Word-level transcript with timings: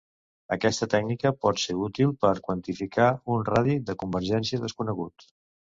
Aquesta 0.55 0.87
tècnica 0.93 1.33
pot 1.47 1.61
ser 1.65 1.75
útil 1.89 2.15
per 2.25 2.33
quantificar 2.49 3.13
un 3.35 3.47
radi 3.53 3.81
de 3.91 3.99
convergència 4.05 4.65
desconegut. 4.67 5.33